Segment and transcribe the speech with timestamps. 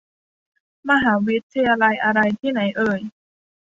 [0.89, 2.99] มหาวิทยาลัยอะไร ที่ไหนเอ่ย